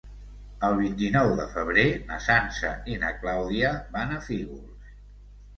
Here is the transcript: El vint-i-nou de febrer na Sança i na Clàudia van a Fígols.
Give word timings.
El 0.67 0.77
vint-i-nou 0.77 1.33
de 1.41 1.43
febrer 1.57 1.83
na 2.11 2.17
Sança 2.29 2.71
i 2.95 2.97
na 3.05 3.13
Clàudia 3.21 3.75
van 3.99 4.17
a 4.17 4.19
Fígols. 4.31 4.93